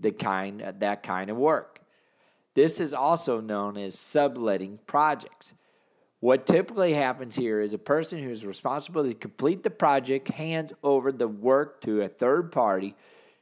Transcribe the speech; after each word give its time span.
the 0.00 0.10
kind 0.10 0.74
that 0.80 1.04
kind 1.04 1.30
of 1.30 1.36
work. 1.36 1.80
This 2.54 2.80
is 2.80 2.92
also 2.92 3.40
known 3.40 3.76
as 3.76 3.96
subletting 3.96 4.80
projects. 4.88 5.54
What 6.18 6.44
typically 6.44 6.94
happens 6.94 7.36
here 7.36 7.60
is 7.60 7.72
a 7.72 7.78
person 7.78 8.20
who 8.20 8.30
is 8.30 8.44
responsible 8.44 9.04
to 9.04 9.14
complete 9.14 9.62
the 9.62 9.70
project 9.70 10.26
hands 10.26 10.72
over 10.82 11.12
the 11.12 11.28
work 11.28 11.80
to 11.82 12.02
a 12.02 12.08
third 12.08 12.50
party 12.50 12.96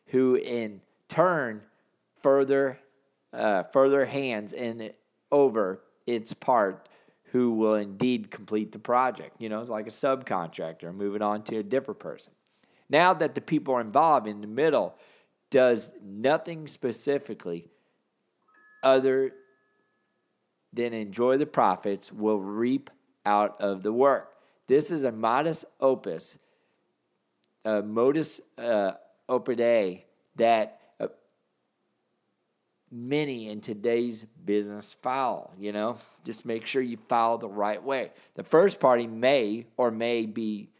who 0.08 0.34
in 0.34 0.82
turn 1.08 1.62
further 2.20 2.78
uh, 3.36 3.62
further 3.64 4.04
hands 4.04 4.52
in 4.52 4.90
over 5.30 5.82
its 6.06 6.32
part 6.32 6.88
who 7.32 7.52
will 7.52 7.74
indeed 7.74 8.30
complete 8.30 8.72
the 8.72 8.78
project. 8.78 9.40
You 9.40 9.48
know, 9.48 9.60
it's 9.60 9.70
like 9.70 9.86
a 9.86 9.90
subcontractor 9.90 10.94
moving 10.94 11.22
on 11.22 11.42
to 11.44 11.58
a 11.58 11.62
different 11.62 12.00
person. 12.00 12.32
Now 12.88 13.12
that 13.14 13.34
the 13.34 13.40
people 13.40 13.74
are 13.74 13.80
involved 13.80 14.26
in 14.26 14.40
the 14.40 14.46
middle 14.46 14.94
does 15.50 15.92
nothing 16.02 16.66
specifically 16.66 17.68
other 18.82 19.32
than 20.72 20.92
enjoy 20.92 21.36
the 21.36 21.46
profits 21.46 22.12
will 22.12 22.40
reap 22.40 22.90
out 23.24 23.60
of 23.60 23.82
the 23.82 23.92
work. 23.92 24.32
This 24.68 24.90
is 24.90 25.04
a 25.04 25.12
modus 25.12 25.64
opus, 25.80 26.38
a 27.64 27.82
modus 27.82 28.40
uh, 28.58 28.92
operandi 29.28 30.04
that 30.36 30.80
many 32.90 33.48
in 33.48 33.60
today's 33.60 34.24
business 34.44 34.96
file. 35.02 35.52
You 35.58 35.72
know, 35.72 35.98
just 36.24 36.44
make 36.44 36.66
sure 36.66 36.82
you 36.82 36.98
file 37.08 37.38
the 37.38 37.48
right 37.48 37.82
way. 37.82 38.12
The 38.34 38.44
first 38.44 38.80
party 38.80 39.06
may 39.06 39.66
or 39.76 39.90
may 39.90 40.26
be 40.26 40.70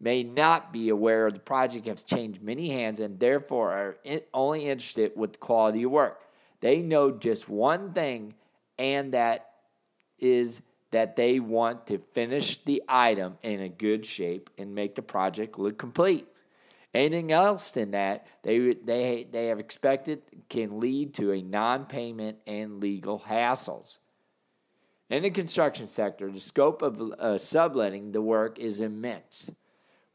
may 0.00 0.22
not 0.22 0.72
be 0.72 0.90
aware 0.90 1.30
the 1.30 1.40
project 1.40 1.86
has 1.86 2.04
changed 2.04 2.40
many 2.40 2.68
hands 2.70 3.00
and 3.00 3.18
therefore 3.18 3.72
are 3.72 3.96
only 4.32 4.66
interested 4.66 5.12
with 5.16 5.40
quality 5.40 5.82
of 5.82 5.90
work. 5.90 6.20
They 6.60 6.82
know 6.82 7.10
just 7.10 7.48
one 7.48 7.92
thing, 7.92 8.34
and 8.78 9.14
that 9.14 9.50
is 10.18 10.60
that 10.90 11.16
they 11.16 11.38
want 11.38 11.86
to 11.88 11.98
finish 12.12 12.58
the 12.64 12.82
item 12.88 13.36
in 13.42 13.60
a 13.60 13.68
good 13.68 14.06
shape 14.06 14.50
and 14.56 14.74
make 14.74 14.94
the 14.94 15.02
project 15.02 15.58
look 15.58 15.78
complete. 15.78 16.26
Anything 16.98 17.30
else 17.30 17.70
than 17.70 17.92
that, 17.92 18.26
they, 18.42 18.74
they, 18.74 19.24
they 19.30 19.46
have 19.46 19.60
expected 19.60 20.20
can 20.48 20.80
lead 20.80 21.14
to 21.14 21.30
a 21.30 21.40
non 21.40 21.86
payment 21.86 22.38
and 22.44 22.82
legal 22.82 23.20
hassles. 23.20 24.00
In 25.08 25.22
the 25.22 25.30
construction 25.30 25.86
sector, 25.86 26.28
the 26.28 26.40
scope 26.40 26.82
of 26.82 27.00
uh, 27.00 27.38
subletting 27.38 28.10
the 28.10 28.20
work 28.20 28.58
is 28.58 28.80
immense, 28.80 29.48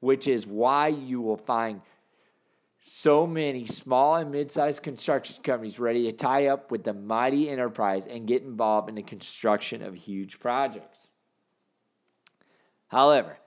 which 0.02 0.28
is 0.28 0.46
why 0.46 0.90
you 0.90 1.22
will 1.22 1.38
find 1.38 1.80
so 2.82 3.26
many 3.26 3.66
small 3.66 4.16
and 4.16 4.30
mid 4.30 4.52
sized 4.52 4.84
construction 4.84 5.42
companies 5.42 5.80
ready 5.80 6.04
to 6.04 6.12
tie 6.12 6.48
up 6.48 6.70
with 6.70 6.84
the 6.84 6.94
mighty 6.94 7.50
enterprise 7.50 8.08
and 8.08 8.28
get 8.28 8.42
involved 8.42 8.90
in 8.90 8.96
the 8.96 9.04
construction 9.04 9.82
of 9.82 9.96
huge 9.96 10.38
projects. 10.38 11.08
However, 12.90 13.38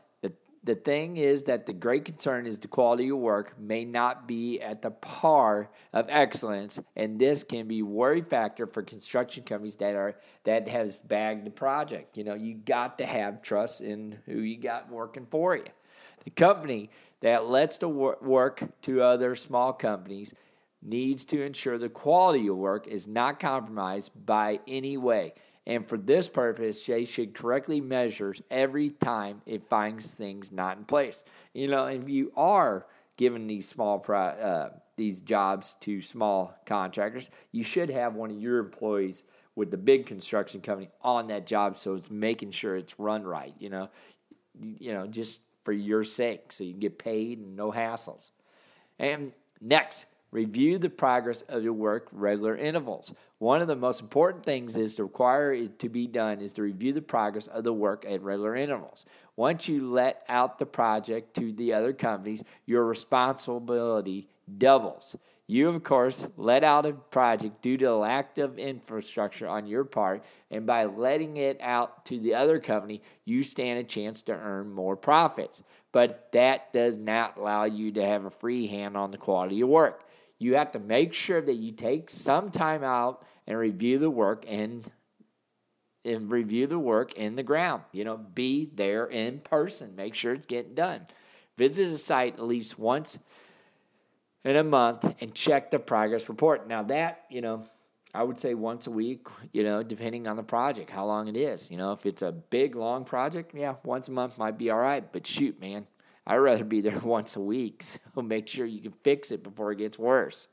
the 0.67 0.75
thing 0.75 1.17
is 1.17 1.45
that 1.45 1.65
the 1.65 1.73
great 1.73 2.05
concern 2.05 2.45
is 2.45 2.59
the 2.59 2.67
quality 2.67 3.09
of 3.09 3.19
work 3.19 3.57
may 3.57 3.85
not 3.85 4.27
be 4.27 4.61
at 4.61 4.83
the 4.83 4.91
par 4.91 5.71
of 5.93 6.07
excellence, 6.09 6.81
and 6.97 7.21
this 7.21 7.45
can 7.45 7.69
be 7.69 7.83
worry 7.83 8.21
factor 8.21 8.67
for 8.67 8.83
construction 8.83 9.45
companies 9.45 9.77
that 9.77 9.95
are 9.95 10.17
that 10.43 10.67
has 10.67 10.99
bagged 10.99 11.47
the 11.47 11.53
project. 11.53 12.19
You 12.19 12.25
know, 12.25 12.35
you 12.35 12.55
got 12.55 12.99
to 12.99 13.07
have 13.07 13.43
trust 13.43 13.81
in 13.81 14.19
who 14.27 14.41
you 14.41 14.59
got 14.59 14.91
working 14.91 15.29
for 15.31 15.55
you. 15.57 15.65
The 16.25 16.31
company 16.31 16.91
that 17.21 17.47
lets 17.47 17.79
the 17.79 17.89
work 17.89 18.65
to 18.83 19.03
other 19.03 19.37
small 19.37 19.73
companies 19.73 20.35
needs 20.83 21.25
to 21.27 21.43
ensure 21.43 21.79
the 21.79 21.89
quality 21.89 22.49
of 22.49 22.57
work 22.57 22.89
is 22.89 23.07
not 23.07 23.39
compromised 23.39 24.11
by 24.27 24.59
any 24.67 24.97
way. 24.97 25.35
And 25.67 25.89
for 25.89 25.99
this 25.99 26.29
purpose, 26.29 26.87
they 26.87 27.05
should 27.05 27.35
correctly 27.35 27.81
measure 27.81 28.35
every 28.51 28.91
time 28.91 29.43
it 29.47 29.69
finds 29.69 30.13
things 30.13 30.53
not 30.53 30.79
in 30.79 30.85
place. 30.85 31.25
You 31.55 31.69
know, 31.69 31.87
if 31.87 32.09
you 32.09 32.33
are 32.37 32.87
giving 33.17 33.47
these 33.47 33.69
small 33.69 34.05
uh, 34.09 34.69
these 34.97 35.21
jobs 35.21 35.77
to 35.81 36.01
small 36.01 36.55
contractors, 36.67 37.31
you 37.51 37.65
should 37.65 37.91
have 37.91 38.15
one 38.15 38.31
of 38.31 38.41
your 38.41 38.59
employees 38.59 39.25
with 39.57 39.71
the 39.71 39.77
big 39.77 40.07
construction 40.07 40.61
company 40.61 40.91
on 41.03 41.27
that 41.29 41.47
job, 41.47 41.77
so 41.79 41.95
it's 41.95 42.11
making 42.11 42.51
sure 42.53 42.77
it's 42.77 42.99
run 42.99 43.25
right. 43.25 43.55
You 43.59 43.71
know, 43.71 43.89
you 44.61 44.93
know, 44.93 45.07
just 45.07 45.41
for 45.65 45.73
your 45.73 46.05
sake, 46.05 46.53
so 46.53 46.63
you 46.63 46.75
get 46.75 46.99
paid 46.99 47.39
and 47.39 47.57
no 47.57 47.73
hassles. 47.73 48.31
And 48.99 49.33
next, 49.61 50.07
Review 50.37 50.77
the 50.77 50.91
progress 50.91 51.43
of 51.43 51.63
your 51.63 51.73
work 51.73 52.09
regular 52.13 52.57
intervals. 52.57 53.15
One 53.39 53.61
of 53.61 53.69
the 53.69 53.77
most 53.77 54.01
important 54.01 54.47
things 54.47 54.79
is 54.79 54.95
to 54.95 55.05
require 55.05 55.53
it 55.53 55.79
to 55.81 55.91
be 55.91 56.07
done 56.07 56.41
is 56.41 56.55
to 56.55 56.63
review 56.63 56.95
the 56.95 57.03
progress 57.03 57.49
of 57.49 57.65
the 57.65 57.73
work 57.73 58.07
at 58.09 58.23
regular 58.23 58.57
intervals. 58.57 59.05
Once 59.37 59.69
you 59.69 59.91
let 59.91 60.25
out 60.29 60.59
the 60.59 60.65
project 60.65 61.35
to 61.35 61.53
the 61.53 61.75
other 61.75 61.93
companies, 61.93 62.43
your 62.65 62.87
responsibility 62.87 64.29
doubles. 64.57 65.17
You, 65.49 65.69
of 65.69 65.85
course, 65.85 66.27
let 66.39 66.65
out 66.65 66.87
a 66.87 66.95
project 66.95 67.61
due 67.61 67.77
to 67.77 67.95
lack 67.95 68.39
of 68.39 68.59
infrastructure 68.59 69.47
on 69.47 69.67
your 69.67 69.85
part, 69.85 70.25
and 70.51 70.67
by 70.67 70.87
letting 70.87 71.37
it 71.37 71.59
out 71.61 72.07
to 72.07 72.19
the 72.19 72.35
other 72.35 72.59
company, 72.59 73.03
you 73.27 73.43
stand 73.43 73.79
a 73.79 73.85
chance 73.85 74.23
to 74.23 74.33
earn 74.33 74.73
more 74.73 74.97
profits. 74.97 75.63
But 75.93 76.31
that 76.33 76.73
does 76.73 76.97
not 76.97 77.37
allow 77.37 77.65
you 77.65 77.93
to 77.93 78.05
have 78.05 78.25
a 78.25 78.31
free 78.31 78.67
hand 78.67 78.97
on 78.97 79.11
the 79.11 79.19
quality 79.19 79.61
of 79.61 79.69
work 79.69 80.07
you 80.39 80.57
have 80.57 80.73
to 80.73 80.79
make 80.79 81.13
sure 81.13 81.41
that 81.41 81.55
you 81.55 81.73
take 81.73 82.11
some 82.11 82.51
time 82.51 82.85
out 82.85 83.25
and 83.47 83.59
review 83.59 83.99
the 83.99 84.11
work 84.11 84.45
and 84.49 84.91
and 86.05 86.31
review 86.31 86.69
the 86.69 86.79
work 86.79 87.15
in 87.15 87.35
the 87.35 87.43
ground. 87.43 87.83
You 87.93 88.05
know, 88.05 88.17
be 88.17 88.71
there 88.75 89.07
in 89.07 89.41
person. 89.41 89.97
Make 89.97 90.15
sure 90.15 90.35
it's 90.35 90.47
getting 90.47 90.75
done. 90.75 91.07
Visit 91.59 91.91
the 91.91 91.99
site 91.99 92.35
at 92.35 92.45
least 92.45 92.79
once 92.79 93.19
in 94.45 94.57
a 94.57 94.63
month 94.63 95.17
and 95.21 95.35
check 95.35 95.71
the 95.71 95.79
progress 95.79 96.29
report. 96.29 96.69
Now 96.69 96.85
that, 96.85 97.25
you 97.29 97.41
know, 97.41 97.65
I 98.15 98.23
would 98.23 98.39
say 98.39 98.55
once 98.55 98.87
a 98.87 98.91
week, 98.91 99.27
you 99.53 99.65
know, 99.65 99.83
depending 99.83 100.29
on 100.29 100.37
the 100.37 100.43
project, 100.43 100.91
how 100.91 101.05
long 101.07 101.29
it 101.29 101.37
is. 101.37 101.71
You 101.71 101.77
know, 101.77 101.93
if 101.93 102.07
it's 102.07 102.23
a 102.23 102.33
big 102.33 102.77
long 102.77 103.05
project, 103.05 103.53
yeah, 103.55 103.75
once 103.85 104.09
a 104.09 104.13
month 104.13 104.39
might 104.39 104.57
be 104.57 104.71
all 104.71 104.79
right. 104.79 105.05
But 105.13 105.27
shoot, 105.27 105.61
man, 105.61 105.87
I'd 106.27 106.37
rather 106.37 106.65
be 106.65 106.81
there 106.81 106.99
once 107.05 107.37
a 107.37 107.41
week, 107.41 107.85
so 107.85 108.23
make 108.23 108.49
sure 108.49 108.67
you 108.67 108.81
can 108.81 108.95
fix 109.03 109.31
it 109.31 109.43
before 109.43 109.73
it 109.73 109.79
gets 109.79 109.99
worse. 109.99 110.49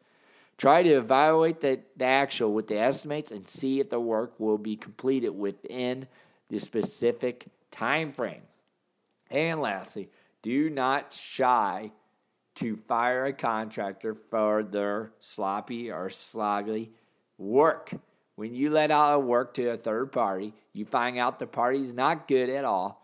Try 0.58 0.84
to 0.84 0.90
evaluate 0.90 1.62
the, 1.62 1.82
the 1.98 2.06
actual 2.06 2.54
with 2.54 2.68
the 2.68 2.78
estimates 2.78 3.32
and 3.32 3.48
see 3.48 3.80
if 3.80 3.90
the 3.90 4.00
work 4.00 4.40
will 4.40 4.60
be 4.60 4.76
completed 4.76 5.30
within 5.30 6.08
the 6.50 6.60
specific 6.60 7.48
time 7.72 8.14
frame. 8.14 8.44
And 9.32 9.62
lastly, 9.62 10.10
do 10.44 10.70
not 10.70 11.12
shy 11.12 11.92
to 12.56 12.78
fire 12.88 13.26
a 13.26 13.34
contractor 13.34 14.16
for 14.30 14.62
their 14.64 15.12
sloppy 15.20 15.92
or 15.92 16.10
sloggy 16.10 16.90
work. 17.40 17.92
When 18.36 18.54
you 18.54 18.70
let 18.70 18.92
out 18.92 19.16
a 19.16 19.20
work 19.20 19.56
to 19.56 19.72
a 19.72 19.78
third 19.78 20.12
party, 20.12 20.54
you 20.72 20.86
find 20.86 21.18
out 21.18 21.40
the 21.40 21.48
party 21.48 21.80
is 21.80 21.96
not 21.96 22.28
good 22.28 22.50
at 22.50 22.64
all 22.64 23.03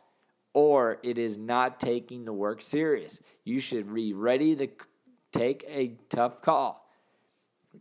or 0.54 1.00
it 1.04 1.18
is 1.18 1.38
not 1.38 1.80
taking 1.80 2.26
the 2.26 2.34
work 2.34 2.62
serious. 2.62 3.22
You 3.44 3.60
should 3.60 3.94
be 3.94 4.14
ready 4.14 4.56
to 4.56 4.68
take 5.32 5.64
a 5.68 5.98
tough 6.10 6.42
call. 6.42 6.90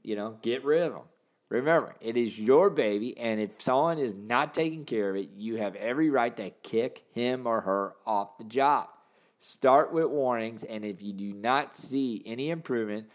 You 0.03 0.17
know, 0.17 0.39
get 0.43 0.65
rid 0.65 0.83
of 0.83 0.93
them. 0.93 1.03
Remember, 1.49 1.95
it 2.03 2.19
is 2.19 2.39
your 2.39 2.69
baby, 2.69 3.17
and 3.17 3.41
if 3.41 3.53
someone 3.59 3.99
is 3.99 4.13
not 4.13 4.53
taking 4.53 4.85
care 4.85 5.09
of 5.09 5.17
it, 5.17 5.31
you 5.35 5.57
have 5.57 5.75
every 5.77 6.11
right 6.11 6.37
to 6.37 6.51
kick 6.63 7.05
him 7.13 7.47
or 7.47 7.63
her 7.63 7.95
off 8.07 8.37
the 8.37 8.45
job. 8.45 8.89
Start 9.41 9.93
with 9.93 10.07
warnings, 10.07 10.63
and 10.63 10.85
if 10.85 11.01
you 11.01 11.15
do 11.15 11.33
not 11.33 11.75
see 11.75 12.23
any 12.27 12.51
improvement, 12.51 13.09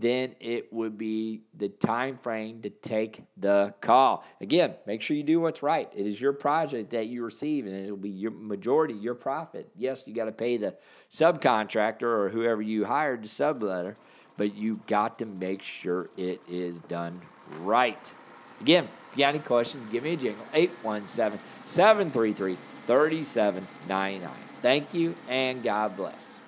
then 0.00 0.34
it 0.40 0.72
would 0.72 0.96
be 0.96 1.42
the 1.54 1.68
time 1.68 2.16
frame 2.18 2.62
to 2.62 2.70
take 2.70 3.22
the 3.36 3.74
call. 3.80 4.24
Again, 4.40 4.74
make 4.86 5.02
sure 5.02 5.16
you 5.16 5.22
do 5.22 5.40
what's 5.40 5.62
right. 5.62 5.90
It 5.94 6.06
is 6.06 6.20
your 6.20 6.32
project 6.32 6.90
that 6.90 7.06
you 7.06 7.22
receive, 7.22 7.66
and 7.66 7.76
it'll 7.76 7.96
be 7.96 8.08
your 8.08 8.30
majority 8.30 8.94
your 8.94 9.14
profit. 9.14 9.68
Yes, 9.76 10.04
you 10.06 10.14
got 10.14 10.24
to 10.24 10.32
pay 10.32 10.56
the 10.56 10.74
subcontractor 11.10 12.02
or 12.02 12.28
whoever 12.30 12.62
you 12.62 12.86
hired 12.86 13.22
to 13.24 13.28
subletter, 13.28 13.96
but 14.36 14.54
you 14.54 14.80
got 14.86 15.18
to 15.18 15.26
make 15.26 15.62
sure 15.62 16.08
it 16.16 16.40
is 16.48 16.78
done 16.78 17.20
right. 17.58 18.12
Again, 18.60 18.88
if 19.10 19.18
you 19.18 19.24
got 19.24 19.34
any 19.34 19.44
questions, 19.44 19.88
give 19.90 20.04
me 20.04 20.14
a 20.14 20.16
jingle 20.16 20.44
817 20.54 21.38
733 21.64 22.56
3799. 22.86 24.30
Thank 24.62 24.94
you 24.94 25.14
and 25.28 25.62
God 25.62 25.96
bless. 25.96 26.39